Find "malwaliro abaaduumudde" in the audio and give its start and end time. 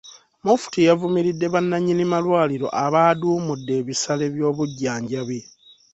2.11-3.71